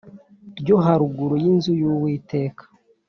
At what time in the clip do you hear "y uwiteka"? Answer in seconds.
1.81-2.63